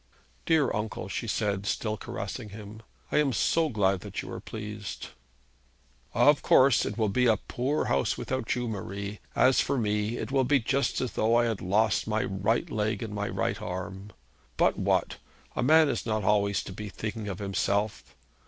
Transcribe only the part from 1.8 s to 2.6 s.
caressing